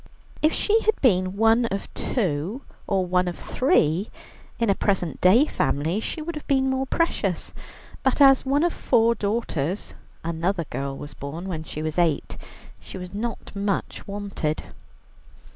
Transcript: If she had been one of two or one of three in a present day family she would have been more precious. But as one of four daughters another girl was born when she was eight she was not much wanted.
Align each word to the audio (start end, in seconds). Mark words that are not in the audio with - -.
If 0.41 0.51
she 0.51 0.79
had 0.81 0.99
been 0.99 1.37
one 1.37 1.67
of 1.67 1.87
two 1.93 2.63
or 2.87 3.05
one 3.05 3.27
of 3.27 3.37
three 3.37 4.09
in 4.57 4.67
a 4.67 4.73
present 4.73 5.21
day 5.21 5.45
family 5.45 5.99
she 5.99 6.23
would 6.23 6.33
have 6.33 6.47
been 6.47 6.71
more 6.71 6.87
precious. 6.87 7.53
But 8.01 8.19
as 8.19 8.43
one 8.43 8.63
of 8.63 8.73
four 8.73 9.13
daughters 9.13 9.93
another 10.23 10.63
girl 10.71 10.97
was 10.97 11.13
born 11.13 11.47
when 11.47 11.63
she 11.63 11.83
was 11.83 11.99
eight 11.99 12.35
she 12.79 12.97
was 12.97 13.13
not 13.13 13.55
much 13.55 14.07
wanted. 14.07 14.63